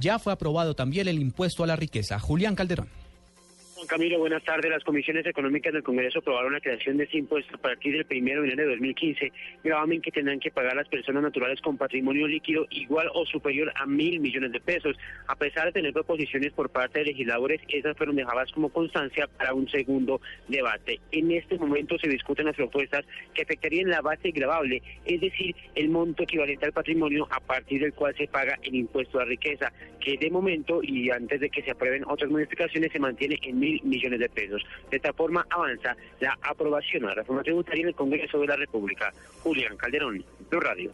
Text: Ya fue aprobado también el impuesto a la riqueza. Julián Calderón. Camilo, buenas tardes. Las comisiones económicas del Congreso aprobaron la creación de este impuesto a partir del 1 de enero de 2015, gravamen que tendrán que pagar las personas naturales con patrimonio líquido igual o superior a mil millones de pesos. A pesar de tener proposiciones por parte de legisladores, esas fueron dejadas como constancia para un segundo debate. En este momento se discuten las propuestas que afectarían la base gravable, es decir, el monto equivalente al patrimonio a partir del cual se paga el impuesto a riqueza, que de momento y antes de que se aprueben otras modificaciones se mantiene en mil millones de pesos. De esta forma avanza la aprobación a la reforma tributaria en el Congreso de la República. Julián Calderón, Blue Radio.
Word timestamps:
Ya 0.00 0.18
fue 0.18 0.32
aprobado 0.32 0.74
también 0.74 1.08
el 1.08 1.18
impuesto 1.18 1.62
a 1.62 1.66
la 1.66 1.76
riqueza. 1.76 2.18
Julián 2.18 2.54
Calderón. 2.54 2.88
Camilo, 3.90 4.20
buenas 4.20 4.44
tardes. 4.44 4.70
Las 4.70 4.84
comisiones 4.84 5.26
económicas 5.26 5.72
del 5.72 5.82
Congreso 5.82 6.20
aprobaron 6.20 6.52
la 6.52 6.60
creación 6.60 6.96
de 6.96 7.02
este 7.02 7.18
impuesto 7.18 7.56
a 7.56 7.58
partir 7.58 7.92
del 7.96 8.06
1 8.22 8.42
de 8.42 8.52
enero 8.52 8.68
de 8.68 8.76
2015, 8.76 9.32
gravamen 9.64 10.00
que 10.00 10.12
tendrán 10.12 10.38
que 10.38 10.52
pagar 10.52 10.76
las 10.76 10.86
personas 10.86 11.24
naturales 11.24 11.60
con 11.60 11.76
patrimonio 11.76 12.28
líquido 12.28 12.68
igual 12.70 13.10
o 13.14 13.26
superior 13.26 13.72
a 13.74 13.86
mil 13.86 14.20
millones 14.20 14.52
de 14.52 14.60
pesos. 14.60 14.96
A 15.26 15.34
pesar 15.34 15.66
de 15.66 15.72
tener 15.72 15.92
proposiciones 15.92 16.52
por 16.52 16.70
parte 16.70 17.00
de 17.00 17.06
legisladores, 17.06 17.60
esas 17.66 17.96
fueron 17.96 18.14
dejadas 18.14 18.52
como 18.52 18.68
constancia 18.68 19.26
para 19.26 19.54
un 19.54 19.68
segundo 19.68 20.20
debate. 20.46 21.00
En 21.10 21.32
este 21.32 21.58
momento 21.58 21.98
se 21.98 22.06
discuten 22.06 22.46
las 22.46 22.54
propuestas 22.54 23.04
que 23.34 23.42
afectarían 23.42 23.90
la 23.90 24.02
base 24.02 24.30
gravable, 24.30 24.84
es 25.04 25.20
decir, 25.20 25.56
el 25.74 25.88
monto 25.88 26.22
equivalente 26.22 26.64
al 26.64 26.72
patrimonio 26.72 27.26
a 27.28 27.40
partir 27.40 27.80
del 27.80 27.92
cual 27.92 28.14
se 28.16 28.28
paga 28.28 28.56
el 28.62 28.76
impuesto 28.76 29.18
a 29.18 29.24
riqueza, 29.24 29.72
que 29.98 30.16
de 30.16 30.30
momento 30.30 30.80
y 30.80 31.10
antes 31.10 31.40
de 31.40 31.50
que 31.50 31.62
se 31.62 31.72
aprueben 31.72 32.04
otras 32.06 32.30
modificaciones 32.30 32.92
se 32.92 33.00
mantiene 33.00 33.36
en 33.42 33.79
mil 33.82 34.00
millones 34.00 34.20
de 34.20 34.28
pesos. 34.28 34.64
De 34.90 34.96
esta 34.96 35.12
forma 35.12 35.46
avanza 35.50 35.96
la 36.20 36.38
aprobación 36.42 37.04
a 37.04 37.08
la 37.08 37.14
reforma 37.14 37.42
tributaria 37.42 37.82
en 37.82 37.88
el 37.88 37.94
Congreso 37.94 38.38
de 38.40 38.46
la 38.46 38.56
República. 38.56 39.12
Julián 39.42 39.76
Calderón, 39.76 40.24
Blue 40.50 40.60
Radio. 40.60 40.90